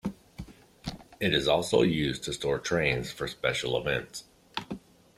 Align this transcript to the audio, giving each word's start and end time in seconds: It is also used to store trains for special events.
It 1.19 1.31
is 1.31 1.47
also 1.47 1.83
used 1.83 2.23
to 2.23 2.33
store 2.33 2.57
trains 2.57 3.11
for 3.11 3.27
special 3.27 3.77
events. 3.79 4.23